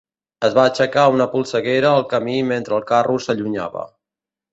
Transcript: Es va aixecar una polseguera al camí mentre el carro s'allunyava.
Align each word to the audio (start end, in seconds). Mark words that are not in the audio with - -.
Es 0.47 0.53
va 0.59 0.63
aixecar 0.69 1.03
una 1.17 1.27
polseguera 1.33 1.91
al 1.97 2.05
camí 2.13 2.39
mentre 2.53 2.77
el 2.79 2.87
carro 2.93 3.19
s'allunyava. 3.27 3.85